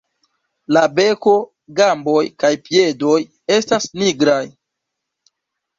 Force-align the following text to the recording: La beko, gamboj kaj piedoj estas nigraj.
La 0.77 0.81
beko, 0.99 1.33
gamboj 1.81 2.23
kaj 2.45 2.53
piedoj 2.71 3.19
estas 3.61 3.91
nigraj. 4.03 4.43